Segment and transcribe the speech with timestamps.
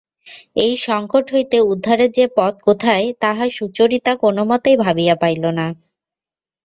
[0.55, 5.67] এই সংকট হইতে উদ্ধারের যে পথ কোথায় তাহা সুচরিতা কোনোমতেই ভাবিয়া পাইল না।